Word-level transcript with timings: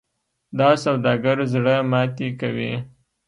دا 0.57 0.69
سوداګر 0.83 1.37
زړه 1.53 1.75
ماتې 1.91 2.29
کوي. 2.39 2.73